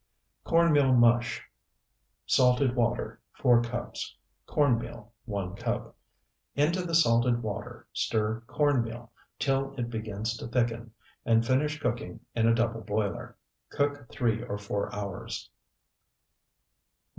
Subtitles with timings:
[0.45, 1.43] CORN MEAL MUSH
[2.25, 4.15] Salted water, 4 cups.
[4.47, 5.95] Corn meal, 1 cup.
[6.55, 10.91] Into the salted water stir corn meal till it begins to thicken,
[11.23, 13.37] and finish cooking in a double boiler.
[13.69, 15.51] Cook three or four hours.